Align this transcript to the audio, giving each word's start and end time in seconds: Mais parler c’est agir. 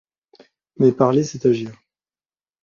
Mais 0.77 0.93
parler 0.93 1.23
c’est 1.23 1.45
agir. 1.45 1.79